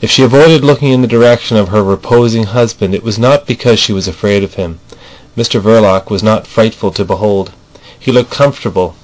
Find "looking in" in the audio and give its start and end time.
0.64-1.00